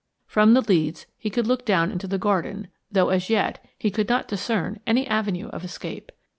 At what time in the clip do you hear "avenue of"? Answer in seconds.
5.05-5.63